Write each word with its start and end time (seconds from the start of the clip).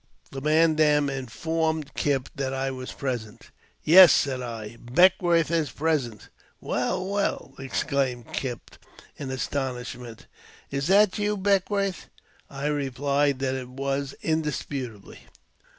The 0.31 0.41
Mandan 0.41 1.11
informed 1.11 1.93
Kipp 1.93 2.27
that 2.33 2.55
I 2.55 2.71
was 2.71 2.91
present." 2.91 3.51
Yes," 3.83 4.11
said 4.11 4.41
I," 4.41 4.77
Beckwourth 4.81 5.51
is 5.51 5.69
present."" 5.69 6.29
Well, 6.69 7.05
well!" 7.05 7.53
exclaimed 7.59 8.33
Kipp, 8.33 8.71
in 9.17 9.29
astonishment;'' 9.29 10.25
is 10.71 10.87
that 10.87 11.19
you, 11.19 11.37
Beckwourth?" 11.37 12.09
I 12.49 12.65
rephed 12.69 13.37
that 13.37 13.53
it 13.53 13.69
was, 13.69 14.15
indisputably. 14.23 15.19